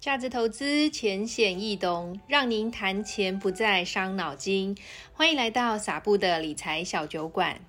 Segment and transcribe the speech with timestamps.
[0.00, 4.78] 价值投资浅显易懂，让您谈钱不再伤脑筋。
[5.12, 7.60] 欢迎来到撒布的理财小酒馆。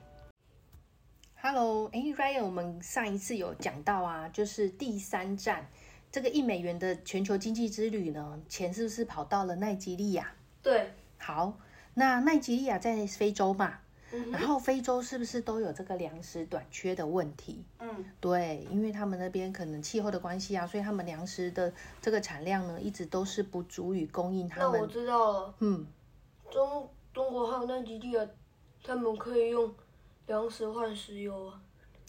[1.42, 5.71] Hello，哎，Ryan，我们上一次有讲到啊，就是第三站
[6.12, 10.31] 这个一美元的全球经济之旅呢，钱是不是跑到了奈吉利亚？
[10.61, 11.57] 对，好，
[11.96, 13.80] 那奈吉利亚在非洲嘛？
[14.12, 17.63] 嗯、然后非洲是不是都有这个粮食短缺的问题？
[17.79, 24.71] 嗯，对，因为他们那边可能气候的关系啊，所以他们粮食的这个产量呢，一直都是不足以供应他们。
[24.73, 25.53] 那我知道了。
[25.59, 25.85] 嗯，
[26.49, 28.27] 中中国还有奈及利亚，
[28.84, 29.71] 他们可以用
[30.26, 31.62] 粮食换石油啊。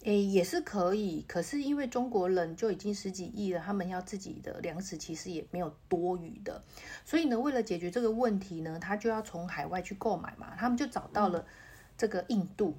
[0.05, 6.63] 诶，也是可以，可是因为中国人就已经十几亿了，他们要自己的粮食其实也没有多余的，
[7.05, 11.45] 所以呢，为了解决这个问题呢，他就要从海外去购买嘛，他们就找到了。
[12.01, 12.75] 这个印度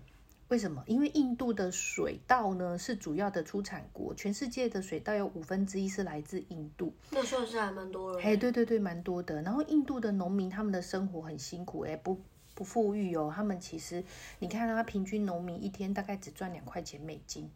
[0.48, 0.84] 为什么？
[0.88, 6.92] 因为印度的水稻呢是主要的出产国，全世界的水稻有五分之一是来自印度。
[7.12, 8.20] 那算是还蛮多的。
[8.24, 9.40] 哎，对对对，蛮多的。
[9.44, 12.20] 然后印度的农民他们的生活很辛苦，哎，不
[12.56, 13.32] 不富裕哦。
[13.34, 14.04] 他们其实
[14.40, 17.48] 你看他平均农民一天大概只赚两块钱美金，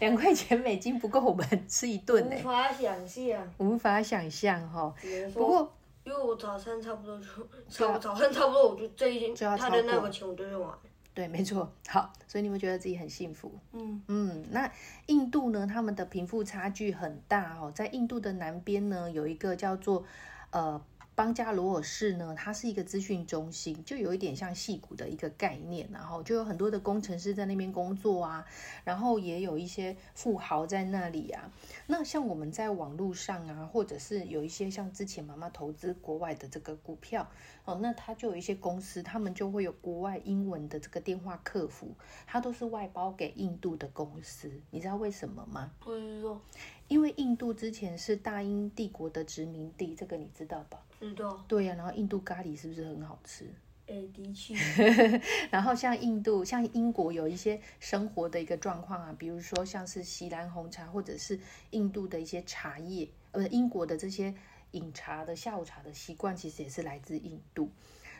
[0.00, 4.94] 两块钱美金不够我们吃一顿，无法想象，无法想象哈、哦。
[5.34, 5.74] 不过。
[6.08, 7.26] 因为我早餐差不多就，
[7.68, 10.74] 早早餐差不多，我就这一天，他的那个钱我就用完。
[11.12, 11.70] 对，没错。
[11.86, 13.52] 好，所以你会觉得自己很幸福。
[13.72, 14.72] 嗯嗯，那
[15.06, 15.66] 印度呢？
[15.66, 20.02] 他们的贫富差距很大哦，在印度的南边呢，有一个叫做
[20.50, 20.80] 呃。
[21.18, 28.46] 邦加罗尔市呢，它是一个资讯中心，就有一点像戏谷的一个概念，然后就有很多的工程师在那边工作啊，
[28.84, 31.50] 然后也有一些富豪在那里啊。
[31.88, 37.28] 那像我们在网络上啊，或者是有一些像之前妈妈投资国外的这个股票
[37.64, 41.92] 哦，那它就有一些公司，他们就会有国外英文的这个电话客服，
[42.28, 45.72] 它都是外包给印度的公司，你知道为什么吗？
[45.80, 46.40] 不知道。
[46.88, 50.82] 因为印度之前是大英帝国的殖民地，这个你知道吧？
[50.98, 51.44] 知道。
[51.46, 53.44] 对呀、啊，然后印度咖喱是不是很好吃？
[53.86, 54.54] 哎，的确。
[55.50, 61.38] 然后像印度、像英国有一些生活的一个状况啊，比如说像是锡兰红茶，或者是
[61.70, 64.34] 印度的一些茶叶，呃，英国的这些
[64.72, 67.70] 饮茶的下午茶的习惯，其实也是来自印度。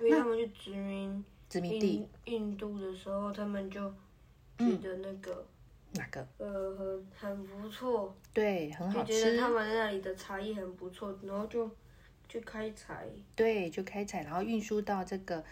[0.00, 3.90] 因为他们去殖民殖民地印度的时候，他们就
[4.58, 5.32] 觉得那个。
[5.32, 5.46] 嗯
[5.92, 6.26] 哪个？
[6.38, 9.12] 呃，很很不错，对，很好吃。
[9.12, 11.70] 就觉得他们那里的茶叶很不错，然后就
[12.28, 13.06] 去开采。
[13.34, 15.42] 对，就开采，然后运输到这个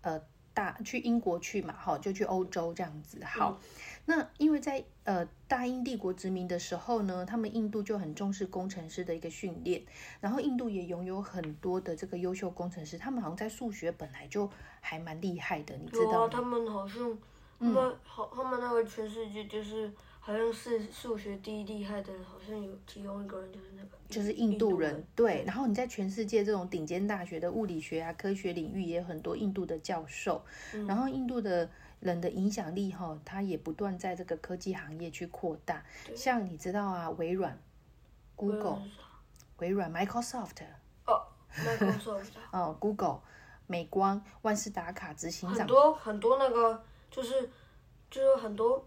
[0.00, 0.20] 呃
[0.52, 3.22] 大去英国去嘛，哈，就去欧洲这样子。
[3.24, 3.68] 好，嗯、
[4.06, 9.82] 那因为在呃大英帝国殖民的时候呢，他们印度就很重视工程师的一个训练，
[10.20, 16.24] 然后印度也拥有很多的这个优秀工程师，他们好像在数学本来就还蛮厉害的，你知道吗？
[16.24, 17.16] 啊、他们好像。
[17.58, 19.90] 他们好，他们那个全世界就是
[20.20, 25.02] 好像是数学第一厉害的人，好像有其中一个人就是那个，就是印度人。
[25.14, 30.44] 对，然后你在全世界这种顶尖大学的物理学啊、科学领域也有很多印度的教授，
[30.86, 35.82] 然后印度的人的影响力哈，他也不断在这个科技行业去扩大。
[36.14, 37.58] 像你知道啊，微软、
[38.34, 38.82] Google、
[39.58, 40.62] 微软、Microsoft，
[41.06, 41.22] 哦
[41.54, 43.20] ，Microsoft， 哦，Google、
[43.66, 46.84] 美光、万事达卡执行长，很多很多那个。
[47.16, 47.48] 就是，
[48.10, 48.86] 就是很多，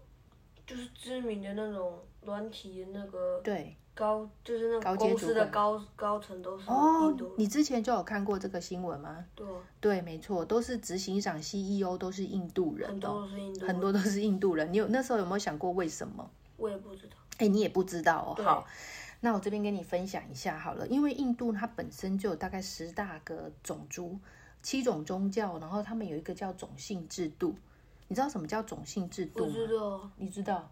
[0.64, 7.26] 就是知名的那种软体的那个对高，就是那个公司的高高，高层都是印度。
[7.26, 9.24] 哦，你之前就有看过这个新闻吗？
[9.34, 9.44] 对，
[9.80, 14.72] 对，没错，都是执行长 CEO 都是印度人，很多都是印度人，很多都是印度人。
[14.72, 16.30] 你有那时候有没有想过为什么？
[16.56, 17.16] 我也不知道。
[17.38, 18.42] 哎，你也不知道哦。
[18.44, 18.64] 好，
[19.18, 24.16] 那我这边跟你分享一下好了，因为印度它本身就有大概十大个种族，
[24.62, 27.56] 七种宗教，然后他们有一个叫种姓制度。
[28.10, 29.52] 你知道什么叫种姓制度吗？
[29.52, 30.10] 我知道。
[30.16, 30.68] 你知道？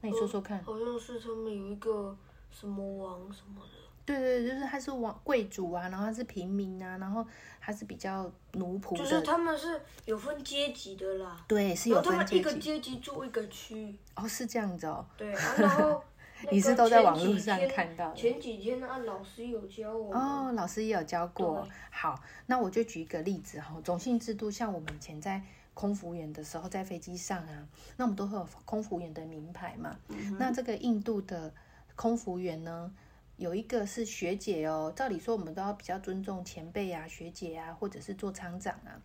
[0.00, 0.60] 那你说说看。
[0.64, 2.14] 好像是他们有一个
[2.50, 3.68] 什么王什么的。
[4.04, 7.24] 对对，就是他是王贵族啊，然后他是平民啊，然后
[7.60, 8.96] 他是比较奴仆。
[8.96, 11.44] 就是他们是有分阶级的啦。
[11.46, 12.42] 对，是有分阶级。
[12.42, 13.96] 他们一个阶级住一个区。
[14.16, 15.06] 哦，是这样子哦。
[15.16, 16.02] 对，然后
[16.50, 18.12] 你是都在网络上看到？
[18.14, 20.12] 前几天啊，老师有教我。
[20.12, 21.68] 哦，老师也有教过。
[21.92, 25.40] 好，那我就举一个例子哈，种姓制度像我们以前在。
[25.74, 29.98] 空服员的时候，在飞机上啊，那我们都会有空服员的名牌嘛。
[30.08, 31.52] 嗯、那这个印度的
[31.96, 32.94] 空服员呢，
[33.36, 34.92] 有一个是学姐哦。
[34.94, 39.02] 照理说，我们都要比较尊重前辈啊、学姐啊，或者是做舱长啊。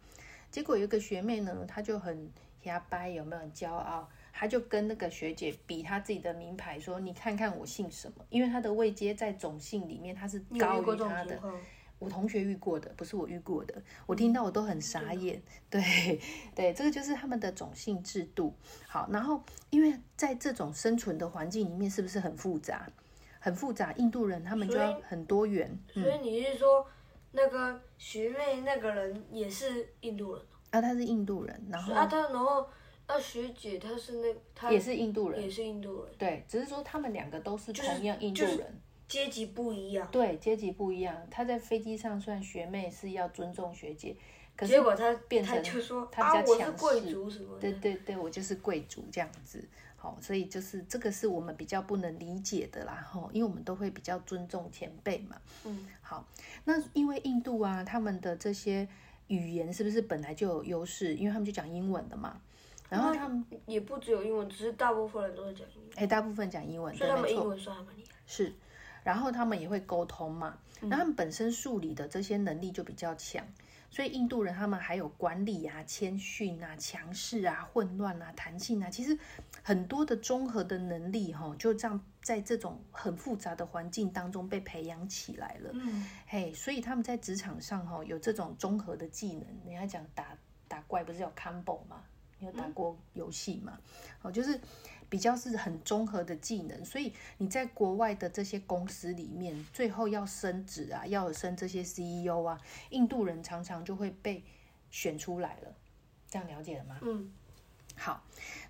[0.51, 2.29] 结果有一个学妹呢，她就很
[2.63, 4.07] 牙掰，有没有很骄傲？
[4.31, 11.41] 她就跟那个学姐比她自己的名牌，说：“你看看我姓什么？”因为她的位阶在种姓里面，她是高于她的。
[11.99, 13.75] 我同学遇过的，不是我遇过的。
[14.05, 15.35] 我听到我都很傻眼。
[15.69, 16.19] 嗯、对
[16.55, 18.53] 对，这个就是他们的种姓制度。
[18.87, 22.89] 好，然后因为在这种生存的环境里面，是不是很复杂？
[23.39, 23.93] 很复杂。
[23.93, 25.77] 印度人他们就要很多元。
[25.93, 26.87] 所以，所以你是说，
[27.31, 30.41] 那个学妹那个人也是印度人？
[30.71, 32.65] 啊，他是印度人，然后啊，他然后
[33.07, 36.13] 啊，学姐她是那她也是印度人，也是印度人。
[36.17, 38.51] 对，只是说他们两个都是同样印度人。
[38.51, 38.73] 就是就是
[39.09, 41.17] 阶级不一样，对，阶级不一样。
[41.29, 44.15] 他在飞机上算学妹，是要尊重学姐，
[44.55, 47.59] 可是结果他变成他就说他比较强势，啊、我是贵族什么的。
[47.59, 49.67] 对对对，我就是贵族这样子。
[49.97, 55.35] 好，所以就是这个是我们比较不能理解的啦，哈，因为我们都会比较尊重前辈嘛。
[55.65, 56.25] 嗯，好，
[56.63, 58.87] 那因为印度啊，他们的这些
[59.27, 61.15] 语言是不是本来就有优势？
[61.15, 62.39] 因为他们就讲英文的嘛。
[62.87, 65.89] 然后他们也不只有英文，只是大部分人都是讲英文。
[65.95, 68.15] 哎，大部分讲英文，所以他们英文算还蛮厉害。
[68.25, 68.53] 是。
[69.03, 73.45] 然后他们也会沟通嘛，那他们本身数理的这些能力就比较强，
[73.89, 79.17] 所以印度人他们还有管理啊、谦逊啊、强势啊、混乱啊、弹性啊，其实
[79.63, 85.71] 很多的综合的能力哈，就这样在这种很复杂的环境当中被培养起来了。
[85.73, 89.47] 嗯，嘿，所以他们在职场上哈有这种综合的技能。
[89.65, 90.37] 人家讲打
[90.67, 92.03] 打怪不是有 combo 吗？
[92.37, 93.77] 你有打过游戏吗？
[94.21, 94.59] 哦，就是。
[95.09, 102.61] 比较是很综合的技能，所以你在国外的这些公司里面，最后要升职啊，要升这些 CEO 啊，
[102.91, 104.43] 印度人常常就会被
[104.91, 105.75] 选出来了。
[106.29, 106.99] 这样了解了吗？
[107.01, 107.33] 嗯，
[107.95, 108.23] 好。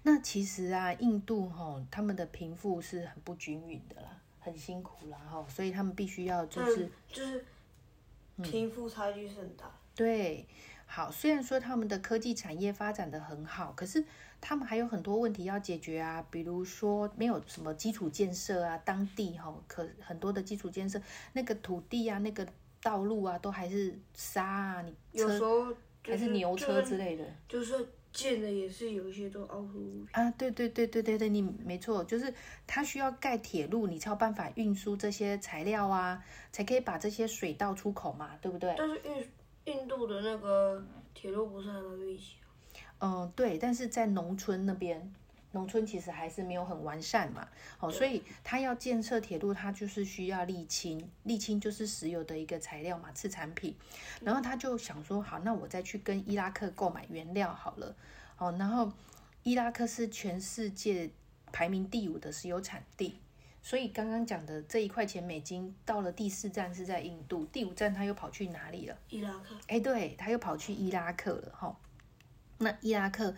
[0.04, 7.46] 那其实啊，印度哈，他们的贫富是很不均匀的啦，很辛苦啦哈，所以他们必须要就是就是
[8.42, 9.70] 贫富差距是很大。
[9.94, 10.48] 对，
[10.86, 14.06] 好，虽然说他们的科技产业发展的很好，可是。
[14.42, 21.02] 他们还有很多问题要解决啊，比如说没有什么基础建设啊，当地哈可很多的基础建设，
[21.34, 22.48] 那个土地啊，那个
[22.82, 25.66] 道路啊，都还是沙啊，你车有时候、
[26.04, 32.34] 就是、还是牛车之类的，就是建的也是有一些都凹凸啊，对对对对对对，你没错，就是
[32.66, 38.74] 它需要盖铁路，你才有办法运输这些材料啊，才可以把这些水道出口嘛，对不对？
[38.78, 40.84] 但是印印度的那个
[41.14, 42.36] 铁路不是还蛮密集。
[43.00, 45.14] 嗯，对，但是在农村那边，
[45.52, 47.48] 农村其实还是没有很完善嘛，
[47.80, 53.74] 哦，所以他要建设铁路，他就是需要沥青，沥青就是石油的一个材料嘛，次产品，
[54.22, 57.96] 然后他就想说，好，那我再去跟伊拉克购买原料好了，
[58.38, 58.92] 哦，然后
[59.44, 61.10] 伊拉克是全世界
[61.52, 63.18] 排名第五的石油产地，
[63.64, 68.98] 所以刚刚讲的这一块钱美金到了第四站是在印度，第五站他又跑去哪里了？
[69.10, 69.56] 伊拉克。
[69.68, 71.76] 哎，对，他又跑去伊拉克了，哈、哦。
[72.60, 73.34] 那伊拉克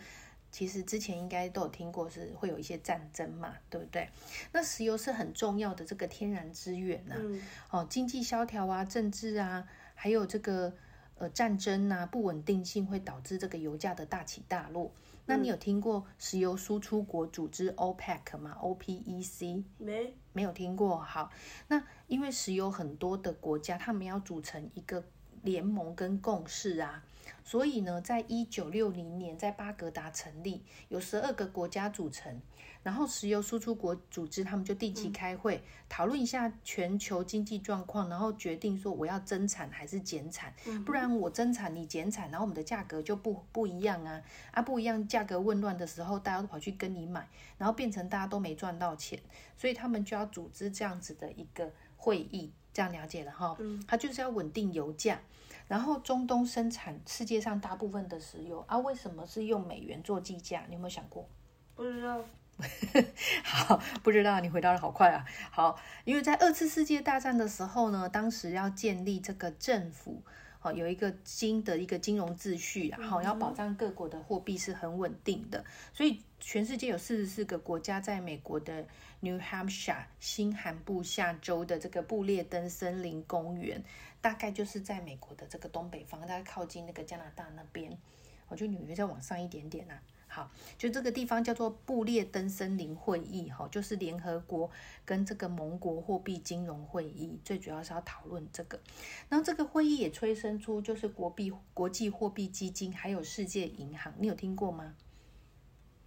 [0.50, 4.08] 其实之前应该都有听过，是会有一些战争嘛，对不对？
[4.52, 10.74] 那石油是很重要的这个天然资源呐、啊，嗯、哦，经济萧条啊，政治啊，还有这个
[11.16, 14.92] 呃战争啊，不稳定性会导致这个油价的大起大落。
[15.24, 20.98] 那你有听过石油输出国组织 OPEC 吗？OPEC 没没有听过？
[20.98, 21.30] 好，
[21.68, 25.02] 那因为石油很多的国家，他们要组成一个
[25.42, 27.04] 联盟跟共识啊。
[27.44, 32.40] 所以呢，在一九六零年，在巴格达成立，有十二个国家组成，
[32.82, 44.22] 然后石油输出国组织他们就定期开会，嗯、讨论一下全球经济状况，然后决定说我要增产还是减产，嗯、不然我增产你减产，然后我们的价格就不不一样啊。
[44.52, 49.18] 啊不一样，价格混乱的时候，大家都跑去跟你买，然后变成大家都没赚到钱，
[49.56, 55.20] 所以他们就要组织这样子的一个会议，这样了解了哈，嗯、他就是要稳定油价。
[55.68, 60.64] 然后中东生产世界上大部分的石油啊，为什么是用美元做计价？
[60.68, 61.28] 你有没有想过？
[61.74, 62.22] 不知道。
[63.42, 64.38] 好，不知道。
[64.40, 65.24] 你回答的好快啊。
[65.50, 70.22] 好，因为在二次世界大战的时候呢，当时要建立这个政府，
[70.62, 78.86] 好，有一个新的一个金融秩序，然后要保障各国的货币是很稳定的，所以全世界有四十四个国家，在美国的
[79.18, 83.82] New Hampshire 新罕布夏州的这个布列登森林公园。
[84.20, 87.98] 大概就是在美国的这个东北方，大概靠近那个加拿大那边，
[88.46, 90.02] 我就纽约再往上一点点啦、啊。
[90.34, 94.70] 好，就这个地方叫做布列登森林会议，哈，就是联合国
[95.04, 98.80] 跟这个盟国货币金融会议，最主要是要讨论这个。
[99.28, 104.94] 然后这个会议也催生出就是国币国际货币基金，还有世界银行，你有听过吗？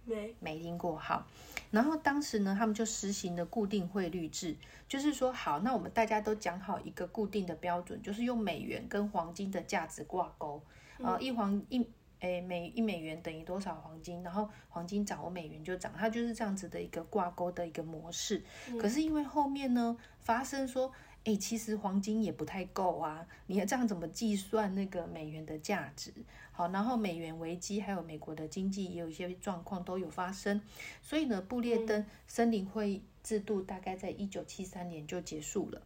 [0.04, 0.96] 没，没听过。
[0.96, 1.24] 好。
[1.70, 4.56] 然后当时呢，他们就实行了固定汇率制，
[4.88, 10.62] 就是说，好，那我们大家都讲好一个固定的标准，就是用美元跟黄金的价值挂钩，
[11.02, 11.86] 啊、嗯，一黄一，
[12.20, 18.42] 诶，每一美元等于多少黄金，然后黄金涨，我美元就涨，它就是这样子的一个挂钩的一个模式。
[18.70, 20.90] 嗯、可是因为后面呢，发生说，
[21.24, 26.12] 哎，其实黄金也不太够啊，你要这样怎么计算那个美元的价值？
[26.52, 30.60] 好，然后美元危机，还有美国的经济也有一些状况都有发生，
[31.02, 35.82] 所以呢，布列登森林会议制度大概在一九七三年就结束了。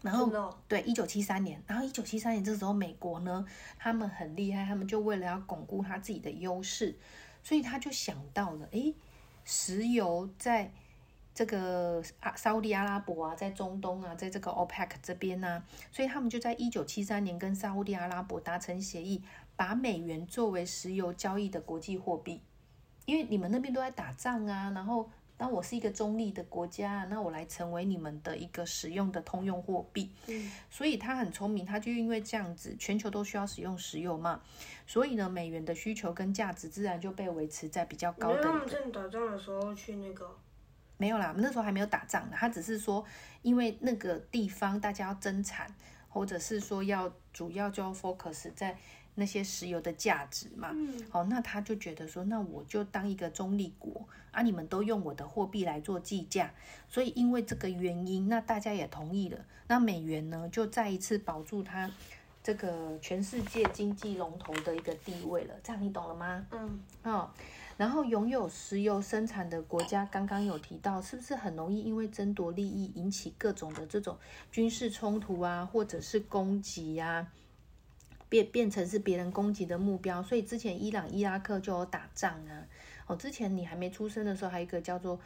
[0.00, 3.44] 然后，对，一九七三年，然后一九七三年这时候，美国呢，
[3.76, 6.96] 他们很厉害，他们就为了要巩固他自己的优势，
[7.42, 8.94] 所以他就想到了，诶，
[9.44, 10.70] 石油在
[11.34, 19.20] 这个啊，沙乌地阿拉伯啊，在中东啊，在这个 OPEC 这边呢，所以他们就在一九七三年跟沙乌地阿拉伯达成协议，
[19.56, 22.40] 把美元作为石油交易的国际货币，
[23.04, 25.10] 因为你们那边都在打仗啊，然后。
[25.38, 30.10] 那我是一个中立的国家，那我来成为你们的一个使用的通用货币。
[30.26, 34.40] 嗯，所以他很聪明，他就因为这样子，全球都需要使用石油嘛，
[34.86, 38.42] 所以呢，美元的需求跟价值自然就被维持在比较高的。
[38.42, 40.28] 他们正打仗的时候去那个？
[40.96, 42.36] 没有啦，那时候还没有打仗呢。
[42.36, 43.04] 他只是说，
[43.42, 45.72] 因为那个地方大家要增产，
[46.08, 48.76] 或者是说要主要就要 focus 在。
[49.18, 56.54] 那些石油的价值嘛，嗯，好，那他就觉得说，那我就当一个中立国啊，你们都用我的货币来做计价，
[56.88, 61.90] 所以因为这个原因，那大家也同意了，那美元呢就再一次保住它
[62.44, 66.46] 这个全世界经济龙头的一个地位了，这样你懂了吗？
[66.52, 67.28] 嗯，哦，
[67.76, 74.16] 然后拥有石油生产的国家，刚刚有提到，是不是很容易因为争夺利益引起各种的这种
[74.52, 77.26] 军事冲突啊，或者是攻击呀？
[78.28, 82.66] 变变成是别人攻击的目标，所以之前伊朗、伊拉克就有打仗啊。
[83.06, 85.18] 哦，之前你还没出生的时候，还有一个叫做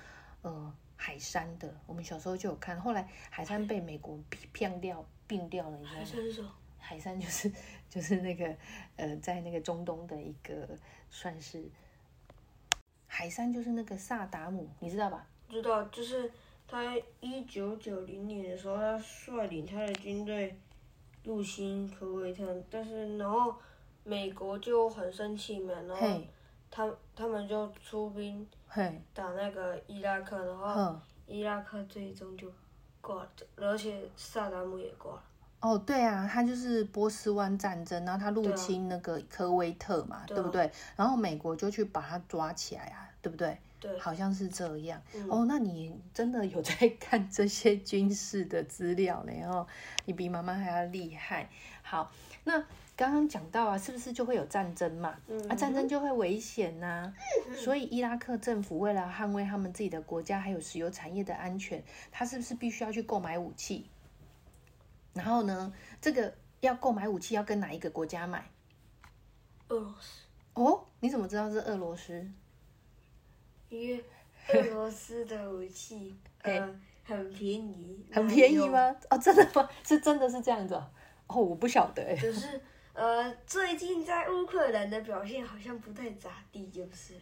[0.43, 2.81] 呃海山的，我们小时候就有看。
[2.81, 4.19] 后来海山被美国
[4.53, 5.99] 骗掉、并掉了，你知道吗？
[5.99, 6.53] 海山是什么？
[6.79, 7.53] 海山就是
[7.89, 8.55] 就是那个
[8.97, 10.69] 呃，在那个中东的一个
[11.11, 11.65] 算是
[13.07, 15.27] 海山，就是那个萨达姆，你知道吧？
[15.49, 16.31] 知道，就是
[16.69, 20.57] 他一九九零年的时候，他率领他的军队。
[21.25, 23.55] 入侵科威特，但是然后
[24.05, 26.21] 美国就很生气嘛，然后
[26.71, 28.47] 他他们就出兵
[29.15, 32.51] 打那个伊拉克，然后伊拉克最终就
[33.01, 35.23] 挂了，而且萨达姆也挂了。
[35.61, 40.69] 哦，对啊，他就是波斯湾战争，然后他入侵那个科威特嘛，对，对不对？
[40.97, 43.57] 然后美国就去把他抓起来啊，对不对？
[43.81, 45.03] 对，好像是这样。
[45.15, 49.33] 嗯、哦，那你真的有在看这些军事的资料呢？
[49.47, 49.67] 哦，
[50.05, 51.49] 你比妈妈还要厉害。
[51.83, 52.13] 好，
[52.45, 52.61] 那
[52.95, 55.17] 刚刚讲到啊，是不是就会有战争嘛？
[55.27, 57.13] 嗯、啊，战争就会危险呐、
[57.57, 63.87] 所以伊拉克政府为了捍卫他们自己的国家还有石油产业的安全，他是不是必须要去购买武器？
[65.13, 68.45] 然后呢，这个要购买武器要跟哪一个国家买？
[69.69, 70.23] 俄罗斯。
[70.55, 72.31] 哦，你怎么知道是俄罗斯？
[73.77, 74.05] 因为
[74.53, 76.69] 俄罗斯的武器 呃
[77.05, 78.95] 很便宜，很便宜吗？
[79.11, 79.69] 哦，真的吗？
[79.85, 80.85] 是真的是这样子哦？
[81.27, 82.15] 哦，我不晓得哎。
[82.21, 82.61] 就是
[82.93, 87.21] 呃，最近在乌克兰的表现好像不太咋地，就是了。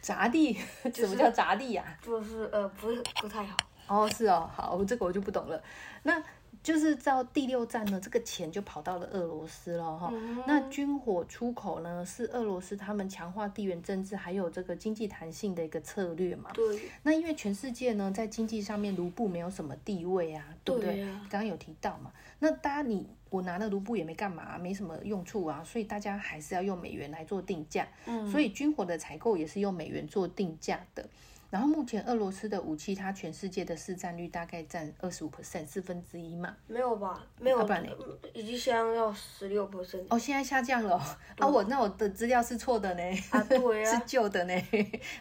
[0.00, 0.58] 咋地？
[0.94, 1.98] 什么叫咋地呀？
[2.02, 3.56] 就是呃，不是不太好。
[3.86, 5.62] 哦，是哦，好，这个我就不懂了。
[6.02, 6.22] 那。
[6.62, 10.08] 就是到第六站呢，这个钱就跑到了俄罗斯了哈。
[10.10, 16.50] 嗯、那军火出口呢，是俄罗斯他们强化地缘政治还有这个经济弹性的一个策略嘛。
[16.54, 16.80] 对。
[17.02, 20.94] 那因为全世界呢，在经济上面卢布没有什么地位啊，对不对？
[20.94, 22.10] 对啊、刚刚有提到嘛。
[22.38, 27.86] 那大家你我拿了卢布也没干嘛，没什么用处啊，所以大家还是要用美元来做定价。
[28.06, 28.26] 嗯。
[28.30, 31.06] 所以军火的采购也是用美元做定价的。
[31.54, 36.52] 然后目前俄罗斯的武器，它全世界的市占率大概占二十五 percent，四分之一嘛？
[36.66, 37.24] 没有吧？
[37.38, 37.80] 没有，啊、
[38.32, 40.04] 已经下降到十六 percent。
[40.10, 40.96] 哦，现在下降了。
[40.96, 41.00] 哦
[41.38, 43.02] 啊，我那我的资料是错的呢。
[43.30, 44.54] 啊，对啊， 是旧的呢。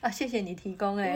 [0.02, 1.14] 啊，谢谢你提供哎。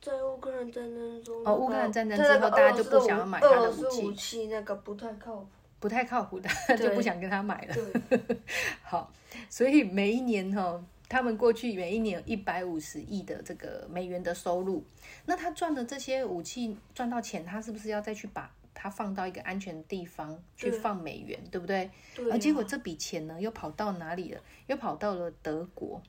[0.00, 4.06] 在乌克兰战争中，哦，乌克兰战争之后，大家就不想要买他的武器。
[4.06, 5.46] 武器那个不太靠谱，
[5.80, 6.48] 不太靠谱的，
[6.78, 7.74] 就不想跟他买了。
[8.08, 8.18] 对
[8.82, 9.12] 好，
[9.50, 10.82] 所以每一年哈。
[11.08, 14.82] 他们过去每一年有一百五十亿的这个美元的收入，
[15.24, 21.90] 那他赚的这些武器赚到钱，他是不是要再去把它放到一个安全的地方去放美元，对，对不对？
[22.14, 22.34] 对啊。
[22.34, 24.42] 而结果这笔钱呢，又跑到哪里了？
[24.66, 26.02] 又跑到了德国，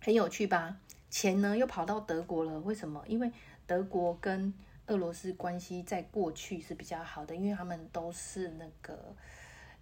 [0.00, 0.78] 很有趣吧？
[1.10, 3.04] 钱呢又跑到德国了，为什么？
[3.08, 3.30] 因为
[3.66, 4.54] 德国跟
[4.86, 9.14] 俄罗斯关系在过去是比较好的，因为他们都是那个，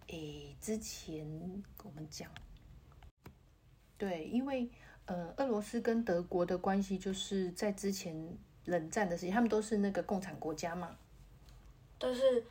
[0.09, 1.26] 诶，之前
[1.85, 2.28] 我们讲。
[4.00, 4.66] 对，因为
[5.04, 10.97] 呃，俄罗斯跟德国的关系就是在之前冷战的时期，他们都是那个共产国家嘛。
[11.99, 12.42] 但是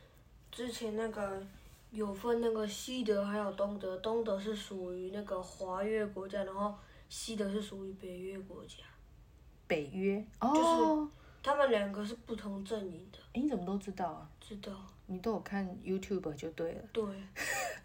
[0.52, 1.44] 之前那个
[1.90, 6.72] 有分那个西德还有东德，东德是属于那个华约国家，然后
[7.08, 8.84] 西德是属于北约国家。
[9.66, 11.10] 北约哦，就是
[11.42, 13.18] 他们两个是不同阵营的。
[13.32, 14.30] 哎，你怎么都知道啊？
[14.40, 14.72] 知道。
[15.06, 16.82] 你都有看 YouTube 就对了。
[16.92, 17.04] 对。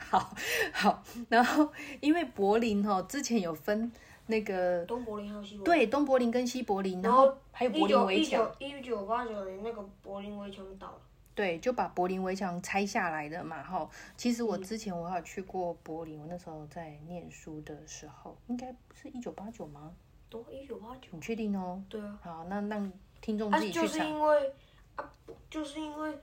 [0.10, 0.36] 好，
[0.72, 3.92] 好，然后因为柏林哦，之前有分
[4.28, 5.64] 那个东柏林还有西柏林。
[5.64, 8.56] 对，东柏林跟西柏林，然后还有柏林围墙。
[8.60, 11.02] 一九八九年那个柏林围墙倒了。
[11.34, 13.90] 对，就把柏林围墙拆下来的嘛，哈。
[14.16, 19.92] 其实我之前我还有去过柏林，我那时候在念书的时候，应该是一九八九吗？
[20.30, 21.10] 对，一九八九。
[21.12, 21.84] 你确定哦？
[21.90, 22.18] 对啊。
[22.24, 23.82] 好，那让听众自己去查。
[23.82, 24.54] 就是因为
[24.96, 25.14] 啊，
[25.50, 26.18] 就是因为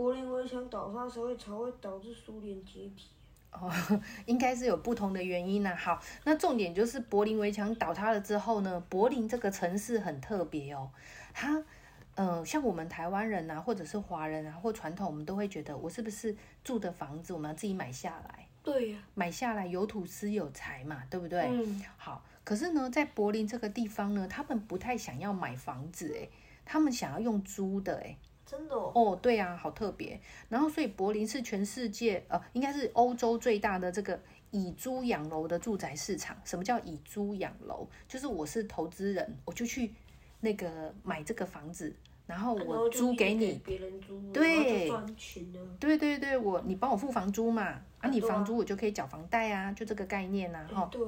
[0.00, 3.10] 柏林围墙倒塌，所以才会导致苏联解体。
[3.52, 3.70] 哦，
[4.24, 5.76] 应该是有不同的原因呢。
[5.76, 10.90] 好，那重点就是柏林围墙倒塌了之后呢，柏林这个城市很特别哦，
[11.34, 11.62] 它。
[12.16, 18.46] 呃，像我们台湾人啊，或者是华人啊，或传统，我们都会觉得，我是不是住的房子，我们要自己买下来？
[18.62, 21.42] 对呀，买下来有土司有财嘛，对不对？
[21.50, 21.82] 嗯。
[21.96, 26.28] 好，可是呢，在柏林这个地方呢，他们不太想要买房子，哎，
[26.64, 28.16] 他们想要用租的，哎，
[28.50, 28.90] 真的哦。
[28.94, 30.20] 哦，对啊，好特别。
[30.48, 36.36] 然后，所以柏林是全世界，呃，应该是欧洲最大的这个以租养楼的住宅市场。
[36.44, 37.86] 什么叫以租养楼？
[38.08, 39.92] 就是我是投资人，我就去
[40.40, 41.94] 那个买这个房子。
[42.26, 44.88] 然后我租给你，别人租，对，
[45.80, 51.02] 对对对，我你帮我付房租嘛，啊，啊你房租我就可以缴房贷啊，就这个概念呐，啊，哈，对，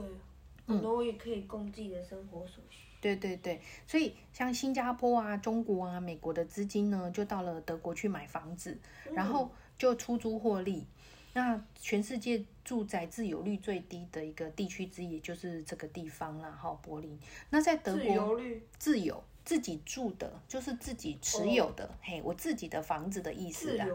[0.66, 2.88] 然后我也可以供自己的生活所需。
[3.02, 8.78] 对对对，所以像新加坡啊、中国啊、美国的资金呢，就到了德国去买房子，
[9.12, 10.87] 然后就出租获利。
[11.35, 17.18] 那全世界住宅自有率最低的一个地区之一，也就是这个地方啦，哈，柏林。
[17.50, 19.25] 那在德国，自由率，自有。
[19.44, 23.87] 自己住的，就是自己持有的，哦、嘿，我自己的房子的意思啦，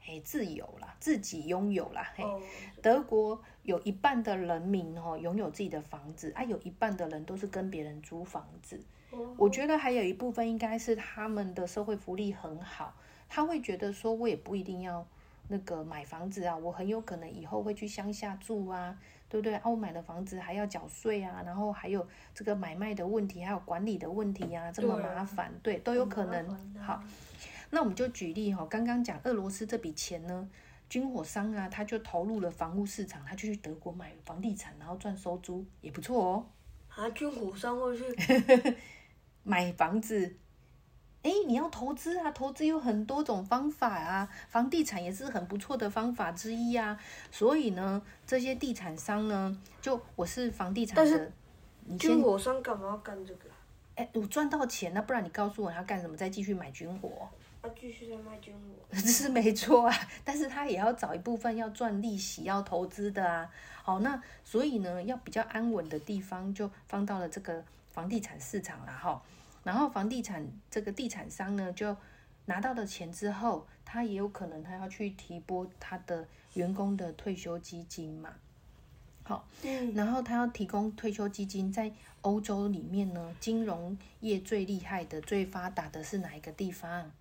[0.00, 2.40] 嘿，自由啦，自己拥有啦，嘿，哦、
[2.80, 8.80] 德国有一半的人民哦拥有自己的房子，啊，有一半的人都是跟别人租房子，
[9.10, 12.94] 哦、我觉得还有一部分应该是他们的社会福利很好，
[13.28, 15.04] 他会觉得说，我也不一定要
[15.48, 18.96] 那个买房子啊，我很有可能以后会去乡下住啊。
[19.32, 19.54] 对不对？
[19.54, 26.54] 啊，我买了房子还要缴税啊，然后还有这个买卖的问题，还有管理的问题啊，这么麻烦，对，对，都有可能。
[26.78, 27.02] 好，
[27.70, 30.46] 那我们就举例哈，刚刚讲俄罗斯这笔钱呢，
[30.86, 36.46] 军火商啊，他就投入了房屋市场，他就去德国买房地产，然后赚收租，也不错哦。
[36.88, 38.04] 啊，军火商会去
[39.44, 40.36] 买房子。
[41.22, 42.30] 哎，你要投资啊？
[42.32, 46.98] 投资有很多种方法啊，房地产也是很不错的方法之一啊。
[47.30, 51.32] 所以呢，这些地产商呢，就我是房地产的，但是
[51.98, 53.48] 军火商干嘛要干这个？
[53.94, 56.16] 哎，我赚到钱了，不然你告诉我他干什么？
[56.16, 57.28] 再继续买军火？
[57.62, 58.84] 他，继续在卖军火？
[58.90, 63.48] 这是没错啊，但是他也要找一部分要赚利息、要投资的啊。
[63.84, 69.22] 好，那所以呢，要比较安稳的地方，就放到了这个房地产市场了哈。
[69.64, 71.96] 然后房地产这个地产商呢，就
[72.46, 78.34] 拿到了钱之后，他也有可能他要去提拨他的员工的退休基金嘛。
[79.22, 87.12] 好，嗯，然后他要提供退休基金，在欧洲里面呢，金融业最厉害的、最发达的是哪一个地方？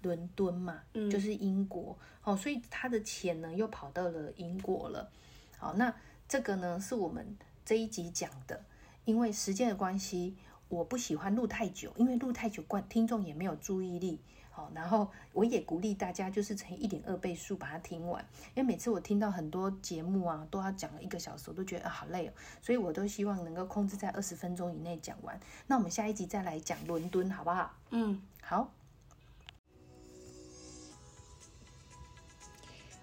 [0.00, 1.98] 伦敦嘛，嗯，就是英国。
[2.22, 5.10] 好，所以他的钱呢又跑到了英国了。
[5.58, 5.94] 好，那
[6.26, 7.36] 这个呢是我们
[7.66, 8.64] 这一集讲的，
[9.04, 10.34] 因为时间的关系。
[10.74, 14.18] 我不喜欢录太久，因为录太久，观听众也没有注意力。
[14.50, 18.24] 好，然后我也鼓励大家，就是乘一点二倍速把它听完。
[18.54, 22.32] 因为每次我听到很多节目啊，都要讲了一个小时，我都觉得啊好累哦。
[22.60, 25.38] 所以我都希望能够控制在二十分钟以内讲完。
[25.66, 27.74] 那我们下一集再来讲伦敦，好不好？
[27.90, 28.72] 嗯，好。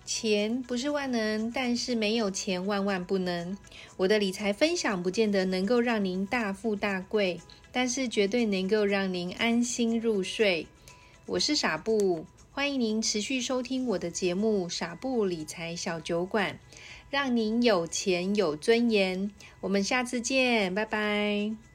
[0.06, 3.58] 钱不是万能，但是没有钱万万不能。
[3.96, 7.40] 我的理财分享不见得能够让您大富大贵，
[7.72, 10.68] 但是绝对能够让您安心入睡。
[11.26, 16.60] 我是傻布，欢迎您持续收听我的节目《傻布理财小酒馆》，
[17.10, 19.32] 让您有钱有尊严。
[19.62, 21.71] 我们下次见，拜拜。